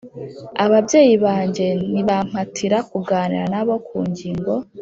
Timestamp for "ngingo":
4.09-4.53